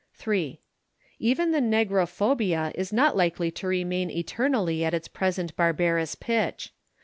III 0.27 0.59
Even 1.19 1.51
the 1.51 1.59
negrophobia 1.59 2.71
is 2.73 2.91
not 2.91 3.15
likely 3.15 3.51
to 3.51 3.67
remain 3.67 4.09
eternally 4.09 4.83
at 4.83 4.95
its 4.95 5.07
present 5.07 5.55
barbarous 5.55 6.15
pitch. 6.15 6.73